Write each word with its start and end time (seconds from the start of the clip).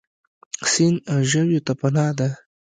سیند 0.71 0.97
ژویو 1.29 1.63
ته 1.65 1.73
پناه 1.79 2.11
ده. 2.17 2.29